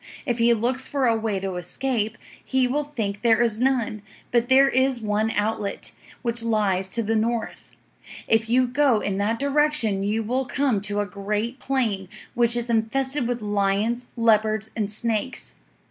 If 0.25 0.39
he 0.39 0.51
looks 0.55 0.87
for 0.87 1.05
a 1.05 1.15
way 1.15 1.39
to 1.41 1.57
escape, 1.57 2.17
he 2.43 2.67
will 2.67 2.83
think 2.85 3.21
there 3.21 3.39
is 3.39 3.59
none; 3.59 4.01
but 4.31 4.49
there 4.49 4.67
is 4.67 4.99
one 4.99 5.29
outlet, 5.29 5.91
which 6.23 6.41
lies 6.41 6.87
to 6.95 7.03
the 7.03 7.15
north. 7.15 7.69
If 8.27 8.49
you 8.49 8.65
go 8.65 8.99
in 9.01 9.19
that 9.19 9.37
direction 9.37 10.01
you 10.01 10.23
will 10.23 10.45
come 10.45 10.81
to 10.81 11.01
a 11.01 11.05
great 11.05 11.59
plain, 11.59 12.09
which 12.33 12.55
is 12.57 12.67
infested 12.67 13.27
with 13.27 13.43
lions, 13.43 14.07
leopards, 14.17 14.71
and 14.75 14.91
snakes. 14.91 15.53